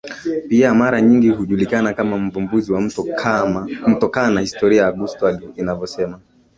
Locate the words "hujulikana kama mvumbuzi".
1.29-2.71